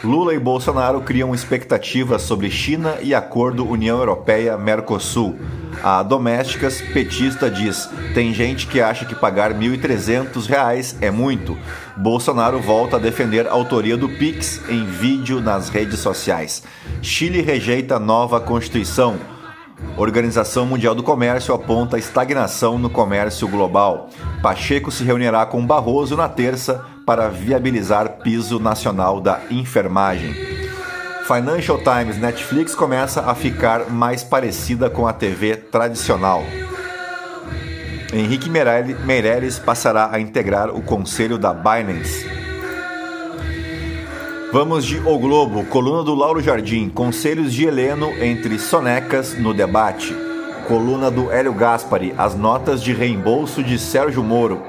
Lula 0.03 0.33
e 0.33 0.39
Bolsonaro 0.39 1.01
criam 1.01 1.33
expectativas 1.33 2.23
sobre 2.23 2.49
China 2.49 2.97
e 3.01 3.13
acordo 3.13 3.67
União 3.67 3.99
Europeia-Mercosul. 3.99 5.37
A 5.83 6.01
Domésticas 6.01 6.81
Petista 6.81 7.49
diz: 7.49 7.89
tem 8.13 8.33
gente 8.33 8.65
que 8.67 8.81
acha 8.81 9.05
que 9.05 9.15
pagar 9.15 9.51
R$ 9.51 9.57
1.300 9.57 10.95
é 10.99 11.11
muito. 11.11 11.57
Bolsonaro 11.95 12.59
volta 12.59 12.97
a 12.97 12.99
defender 12.99 13.47
a 13.47 13.51
autoria 13.51 13.95
do 13.95 14.09
Pix 14.09 14.61
em 14.67 14.83
vídeo 14.83 15.41
nas 15.41 15.69
redes 15.69 15.99
sociais. 15.99 16.63
Chile 17.01 17.41
rejeita 17.41 17.99
nova 17.99 18.39
Constituição. 18.39 19.34
Organização 19.97 20.65
Mundial 20.65 20.93
do 20.93 21.03
Comércio 21.03 21.53
aponta 21.53 21.97
estagnação 21.97 22.77
no 22.77 22.89
comércio 22.89 23.47
global. 23.47 24.09
Pacheco 24.41 24.91
se 24.91 25.03
reunirá 25.03 25.45
com 25.45 25.65
Barroso 25.65 26.17
na 26.17 26.27
terça 26.27 26.85
para 27.05 27.29
viabilizar 27.29 28.17
piso 28.23 28.59
nacional 28.59 29.21
da 29.21 29.41
enfermagem. 29.49 30.33
Financial 31.25 31.77
Times 31.77 32.17
Netflix 32.17 32.75
começa 32.75 33.21
a 33.21 33.33
ficar 33.33 33.89
mais 33.89 34.23
parecida 34.23 34.89
com 34.89 35.07
a 35.07 35.13
TV 35.13 35.55
tradicional. 35.55 36.43
Henrique 38.13 38.49
Meirelles 38.49 39.57
passará 39.57 40.09
a 40.11 40.19
integrar 40.19 40.69
o 40.69 40.81
conselho 40.81 41.37
da 41.37 41.53
Binance. 41.53 42.44
Vamos 44.55 44.85
de 44.85 45.01
O 45.05 45.19
Globo, 45.19 45.65
coluna 45.65 46.01
do 46.01 46.15
Lauro 46.15 46.41
Jardim, 46.41 46.87
conselhos 46.87 47.53
de 47.53 47.65
Heleno 47.65 48.07
entre 48.23 48.57
sonecas 48.57 49.37
no 49.37 49.53
debate. 49.53 50.15
Coluna 50.65 51.11
do 51.11 51.29
Hélio 51.29 51.53
Gaspari, 51.53 52.15
as 52.17 52.35
notas 52.35 52.81
de 52.81 52.93
reembolso 52.93 53.61
de 53.61 53.77
Sérgio 53.77 54.23
Moro. 54.23 54.61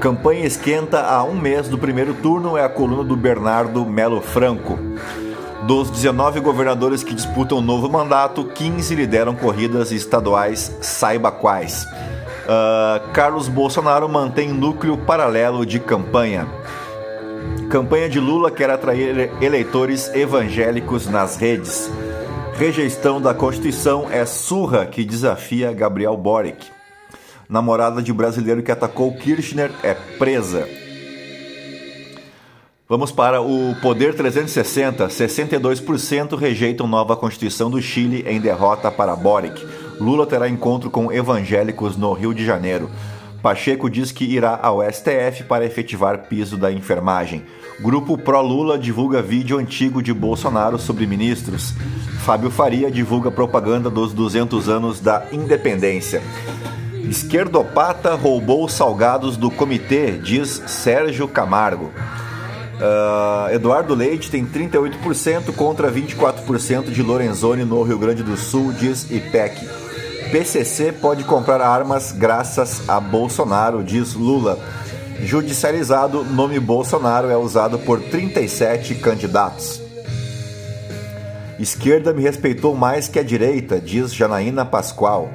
Campanha 0.00 0.44
esquenta 0.44 1.02
há 1.02 1.22
um 1.22 1.36
mês 1.36 1.68
do 1.68 1.78
primeiro 1.78 2.12
turno 2.14 2.56
é 2.56 2.64
a 2.64 2.68
coluna 2.68 3.04
do 3.04 3.14
Bernardo 3.14 3.86
Melo 3.86 4.20
Franco. 4.20 4.76
Dos 5.62 5.92
19 5.92 6.40
governadores 6.40 7.04
que 7.04 7.14
disputam 7.14 7.58
o 7.58 7.62
novo 7.62 7.88
mandato, 7.88 8.42
15 8.42 8.96
lideram 8.96 9.36
corridas 9.36 9.92
estaduais, 9.92 10.76
saiba 10.80 11.30
quais. 11.30 11.84
Uh, 11.84 13.12
Carlos 13.12 13.46
Bolsonaro 13.46 14.08
mantém 14.08 14.48
núcleo 14.48 14.98
paralelo 14.98 15.64
de 15.64 15.78
campanha. 15.78 16.48
Campanha 17.70 18.08
de 18.08 18.18
Lula 18.18 18.50
quer 18.50 18.68
atrair 18.68 19.30
eleitores 19.40 20.12
evangélicos 20.12 21.06
nas 21.06 21.36
redes. 21.36 21.88
Rejeição 22.54 23.22
da 23.22 23.32
Constituição 23.32 24.10
é 24.10 24.26
surra 24.26 24.84
que 24.86 25.04
desafia 25.04 25.72
Gabriel 25.72 26.16
Boric. 26.16 26.66
Namorada 27.48 28.02
de 28.02 28.12
brasileiro 28.12 28.60
que 28.60 28.72
atacou 28.72 29.16
Kirchner 29.16 29.70
é 29.84 29.94
presa. 29.94 30.66
Vamos 32.88 33.12
para 33.12 33.40
o 33.40 33.76
Poder 33.80 34.16
360. 34.16 35.06
62% 35.06 36.36
rejeitam 36.36 36.88
nova 36.88 37.16
Constituição 37.16 37.70
do 37.70 37.80
Chile 37.80 38.24
em 38.26 38.40
derrota 38.40 38.90
para 38.90 39.14
Boric. 39.14 39.64
Lula 40.00 40.26
terá 40.26 40.48
encontro 40.48 40.90
com 40.90 41.12
evangélicos 41.12 41.96
no 41.96 42.12
Rio 42.14 42.34
de 42.34 42.44
Janeiro. 42.44 42.90
Pacheco 43.42 43.88
diz 43.88 44.12
que 44.12 44.24
irá 44.24 44.58
ao 44.62 44.82
STF 44.82 45.44
para 45.48 45.64
efetivar 45.64 46.26
piso 46.28 46.56
da 46.56 46.70
enfermagem. 46.70 47.42
Grupo 47.80 48.18
Pró-Lula 48.18 48.78
divulga 48.78 49.22
vídeo 49.22 49.58
antigo 49.58 50.02
de 50.02 50.12
Bolsonaro 50.12 50.78
sobre 50.78 51.06
ministros. 51.06 51.72
Fábio 52.24 52.50
Faria 52.50 52.90
divulga 52.90 53.30
propaganda 53.30 53.88
dos 53.88 54.12
200 54.12 54.68
anos 54.68 55.00
da 55.00 55.26
independência. 55.32 56.22
Esquerdopata 57.08 58.14
roubou 58.14 58.68
salgados 58.68 59.36
do 59.36 59.50
comitê, 59.50 60.12
diz 60.12 60.62
Sérgio 60.66 61.26
Camargo. 61.26 61.90
Uh, 62.80 63.52
Eduardo 63.52 63.94
Leite 63.94 64.30
tem 64.30 64.46
38% 64.46 65.54
contra 65.54 65.90
24% 65.90 66.90
de 66.90 67.02
Lorenzoni 67.02 67.64
no 67.64 67.82
Rio 67.82 67.98
Grande 67.98 68.22
do 68.22 68.36
Sul, 68.36 68.72
diz 68.72 69.10
IPEC. 69.10 69.79
PCC 70.30 70.92
pode 70.92 71.24
comprar 71.24 71.60
armas 71.60 72.12
graças 72.12 72.88
a 72.88 73.00
Bolsonaro, 73.00 73.82
diz 73.82 74.14
Lula. 74.14 74.60
Judicializado, 75.22 76.22
nome 76.22 76.60
Bolsonaro 76.60 77.28
é 77.28 77.36
usado 77.36 77.80
por 77.80 78.00
37 78.00 78.94
candidatos. 78.94 79.82
Esquerda 81.58 82.14
me 82.14 82.22
respeitou 82.22 82.76
mais 82.76 83.08
que 83.08 83.18
a 83.18 83.24
direita, 83.24 83.80
diz 83.80 84.14
Janaína 84.14 84.64
Pascoal. 84.64 85.30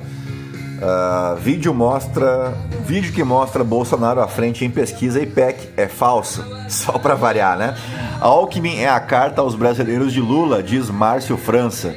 Uh, 0.78 1.36
vídeo 1.42 1.74
mostra, 1.74 2.54
vídeo 2.86 3.12
que 3.12 3.24
mostra 3.24 3.66
Bolsonaro 3.66 4.22
à 4.22 4.28
frente 4.30 4.64
em 4.64 4.70
pesquisa 4.70 5.22
IPEC 5.22 5.74
é 5.76 5.88
falso, 5.88 6.44
só 6.70 6.94
para 6.94 7.16
variar, 7.16 7.58
né? 7.58 7.76
Alckmin 8.22 8.78
é 8.78 8.90
a 8.90 9.00
carta 9.02 9.42
aos 9.42 9.56
brasileiros 9.56 10.14
de 10.14 10.22
Lula, 10.22 10.64
diz 10.64 10.90
Márcio 10.90 11.36
França. 11.36 11.96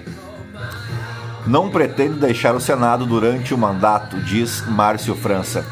Não 1.49 1.71
pretendo 1.71 2.21
deixar 2.21 2.55
o 2.55 2.61
Senado 2.61 3.07
durante 3.07 3.55
o 3.55 3.59
mandato, 3.59 4.21
diz 4.21 4.63
Márcio 4.67 5.15
França. 5.15 5.65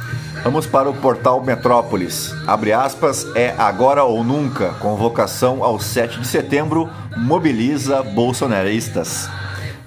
Vamos 0.43 0.67
para 0.67 0.89
o 0.89 0.95
portal 0.95 1.45
Metrópolis. 1.45 2.35
Abre 2.47 2.73
aspas, 2.73 3.27
é 3.37 3.55
agora 3.59 4.03
ou 4.03 4.25
nunca. 4.25 4.71
Convocação 4.81 5.63
ao 5.63 5.79
7 5.79 6.21
de 6.21 6.27
setembro 6.27 6.89
mobiliza 7.15 8.03
bolsonaristas. 8.03 9.29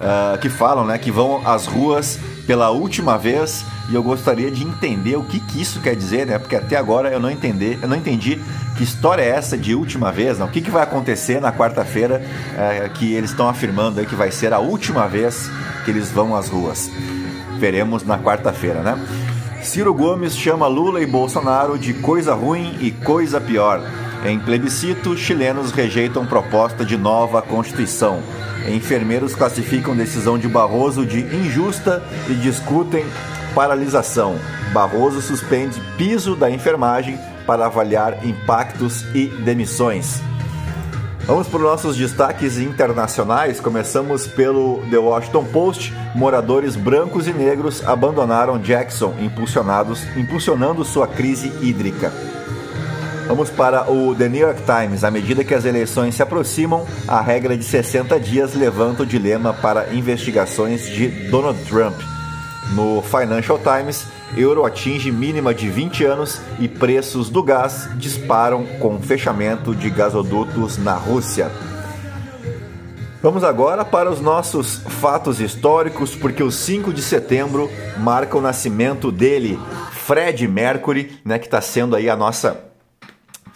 Uh, 0.00 0.38
que 0.38 0.48
falam, 0.48 0.86
né, 0.86 0.96
que 0.96 1.10
vão 1.10 1.46
às 1.46 1.66
ruas 1.66 2.18
pela 2.46 2.70
última 2.70 3.18
vez 3.18 3.66
e 3.90 3.94
eu 3.94 4.02
gostaria 4.02 4.50
de 4.50 4.64
entender 4.64 5.16
o 5.16 5.22
que, 5.22 5.40
que 5.40 5.60
isso 5.60 5.80
quer 5.80 5.94
dizer, 5.94 6.26
né? 6.26 6.38
Porque 6.38 6.56
até 6.56 6.76
agora 6.76 7.10
eu 7.10 7.20
não 7.20 7.30
entendi, 7.30 7.78
eu 7.82 7.88
não 7.88 7.96
entendi 7.96 8.40
que 8.76 8.84
história 8.84 9.22
é 9.22 9.28
essa 9.28 9.58
de 9.58 9.74
última 9.74 10.10
vez, 10.10 10.38
não? 10.38 10.46
O 10.46 10.50
que, 10.50 10.60
que 10.60 10.70
vai 10.70 10.82
acontecer 10.82 11.40
na 11.40 11.52
quarta-feira 11.52 12.22
é, 12.56 12.88
que 12.88 13.12
eles 13.12 13.30
estão 13.30 13.48
afirmando 13.48 14.00
aí 14.00 14.06
que 14.06 14.14
vai 14.14 14.30
ser 14.30 14.52
a 14.52 14.58
última 14.58 15.06
vez 15.06 15.50
que 15.84 15.90
eles 15.90 16.10
vão 16.10 16.34
às 16.36 16.48
ruas? 16.48 16.90
Veremos 17.58 18.04
na 18.04 18.16
quarta-feira, 18.16 18.80
né? 18.80 18.98
Ciro 19.62 19.92
Gomes 19.92 20.36
chama 20.36 20.66
Lula 20.66 21.02
e 21.02 21.06
Bolsonaro 21.06 21.78
de 21.78 21.92
coisa 21.94 22.32
ruim 22.32 22.78
e 22.80 22.90
coisa 22.90 23.40
pior. 23.40 23.82
Em 24.24 24.38
plebiscito, 24.38 25.16
chilenos 25.16 25.72
rejeitam 25.72 26.26
proposta 26.26 26.84
de 26.84 26.96
nova 26.96 27.40
Constituição. 27.40 28.22
Enfermeiros 28.68 29.34
classificam 29.34 29.96
decisão 29.96 30.38
de 30.38 30.46
Barroso 30.46 31.06
de 31.06 31.20
injusta 31.20 32.02
e 32.28 32.34
discutem 32.34 33.04
paralisação. 33.54 34.36
Barroso 34.74 35.22
suspende 35.22 35.80
piso 35.96 36.36
da 36.36 36.50
enfermagem 36.50 37.18
para 37.46 37.64
avaliar 37.64 38.24
impactos 38.26 39.04
e 39.14 39.26
demissões. 39.26 40.20
Vamos 41.20 41.48
para 41.48 41.58
os 41.58 41.62
nossos 41.62 41.96
destaques 41.96 42.58
internacionais. 42.58 43.58
Começamos 43.58 44.26
pelo 44.26 44.82
The 44.90 44.98
Washington 44.98 45.44
Post. 45.44 45.94
Moradores 46.14 46.76
brancos 46.76 47.26
e 47.26 47.32
negros 47.32 47.82
abandonaram 47.86 48.58
Jackson, 48.58 49.14
impulsionados, 49.20 50.04
impulsionando 50.16 50.84
sua 50.84 51.06
crise 51.06 51.50
hídrica. 51.62 52.12
Vamos 53.30 53.48
para 53.48 53.88
o 53.88 54.12
The 54.12 54.28
New 54.28 54.40
York 54.40 54.62
Times. 54.62 55.04
À 55.04 55.10
medida 55.10 55.44
que 55.44 55.54
as 55.54 55.64
eleições 55.64 56.16
se 56.16 56.22
aproximam, 56.22 56.84
a 57.06 57.20
regra 57.20 57.56
de 57.56 57.62
60 57.62 58.18
dias 58.18 58.56
levanta 58.56 59.04
o 59.04 59.06
dilema 59.06 59.54
para 59.54 59.94
investigações 59.94 60.84
de 60.88 61.06
Donald 61.30 61.56
Trump. 61.62 61.94
No 62.74 63.00
Financial 63.00 63.56
Times, 63.56 64.04
euro 64.36 64.66
atinge 64.66 65.12
mínima 65.12 65.54
de 65.54 65.70
20 65.70 66.04
anos 66.04 66.40
e 66.58 66.66
preços 66.66 67.30
do 67.30 67.40
gás 67.40 67.88
disparam 67.94 68.66
com 68.80 69.00
fechamento 69.00 69.76
de 69.76 69.88
gasodutos 69.90 70.76
na 70.76 70.94
Rússia. 70.94 71.52
Vamos 73.22 73.44
agora 73.44 73.84
para 73.84 74.10
os 74.10 74.20
nossos 74.20 74.82
fatos 75.00 75.40
históricos, 75.40 76.16
porque 76.16 76.42
o 76.42 76.50
5 76.50 76.92
de 76.92 77.00
setembro 77.00 77.70
marca 77.96 78.36
o 78.36 78.40
nascimento 78.40 79.12
dele, 79.12 79.56
Fred 79.92 80.48
Mercury, 80.48 81.20
né, 81.24 81.38
que 81.38 81.46
está 81.46 81.60
sendo 81.60 81.94
aí 81.94 82.10
a 82.10 82.16
nossa 82.16 82.69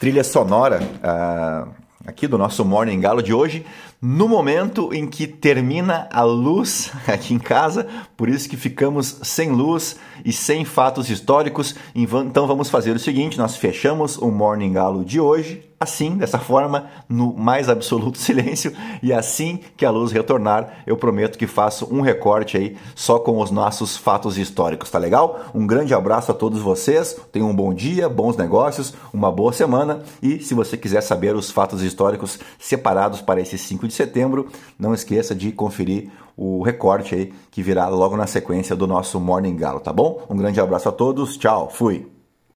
trilha 0.05 0.23
sonora 0.23 0.83
uh, 0.83 1.73
aqui 2.07 2.27
do 2.27 2.37
nosso 2.37 2.63
Morning 2.63 3.01
Galo 3.01 3.23
de 3.23 3.33
hoje, 3.33 3.65
no 4.03 4.29
momento 4.29 4.93
em 4.93 5.07
que 5.07 5.27
termina 5.27 6.07
a 6.13 6.23
luz 6.23 6.93
aqui 7.09 7.33
em 7.33 7.39
casa, 7.39 7.87
por 8.15 8.29
isso 8.29 8.47
que 8.47 8.55
ficamos 8.55 9.21
sem 9.23 9.51
luz 9.51 9.97
e 10.23 10.31
sem 10.31 10.63
fatos 10.63 11.09
históricos. 11.09 11.75
Então 11.95 12.47
vamos 12.47 12.69
fazer 12.69 12.95
o 12.95 12.99
seguinte: 12.99 13.39
nós 13.39 13.57
fechamos 13.57 14.19
o 14.19 14.31
Morning 14.31 14.75
Galo 14.75 15.07
de 15.07 15.19
hoje 15.19 15.63
assim, 15.79 16.17
dessa 16.17 16.39
forma, 16.39 16.87
no 17.09 17.33
mais 17.33 17.69
absoluto 17.69 18.17
silêncio, 18.19 18.73
e 19.03 19.13
assim 19.13 19.61
que 19.77 19.85
a 19.85 19.91
luz 19.91 20.13
retornar, 20.13 20.83
eu 20.87 20.97
prometo 20.97 21.39
que 21.39 21.47
faço 21.47 21.89
um 21.93 22.01
recorte 22.01 22.57
aí 22.57 22.77
só 22.95 23.19
com 23.19 23.41
os 23.41 23.51
nossos 23.51 23.97
fatos 23.97 24.39
históricos, 24.39 24.91
tá 24.91 24.99
legal? 24.99 25.41
Um 25.55 25.67
grande 25.67 25.95
abraço 25.95 26.31
a 26.31 26.35
todos 26.35 26.61
vocês, 26.61 27.17
tenham 27.33 27.51
um 27.51 27.55
bom 27.55 27.73
dia, 27.75 28.09
bons 28.09 28.37
negócios, 28.37 28.95
uma 29.13 29.31
boa 29.31 29.53
semana, 29.53 30.03
e 30.23 30.41
se 30.41 30.55
você 30.55 30.77
quiser 30.77 31.01
saber 31.01 31.35
os 31.35 31.51
fatos 31.51 31.83
históricos 31.83 32.39
separados 32.59 33.21
para 33.21 33.41
esse 33.41 33.59
5 33.59 33.87
de 33.87 33.95
setembro, 33.95 34.49
não 34.79 34.95
esqueça 34.95 35.35
de 35.35 35.53
conferir 35.53 36.11
o 36.37 36.63
recorte 36.63 37.15
aí 37.15 37.33
que 37.51 37.63
virá 37.63 37.89
logo 37.89 38.17
na 38.17 38.27
sequência 38.27 38.75
do 38.75 38.87
nosso 38.87 39.21
Morning 39.21 39.57
Galo, 39.57 39.81
tá 39.81 39.93
bom? 39.93 40.23
Um 40.29 40.37
grande 40.37 40.61
abraço 40.61 40.89
a 40.89 40.93
todos, 40.93 41.37
tchau, 41.37 41.71
fui! 41.71 42.14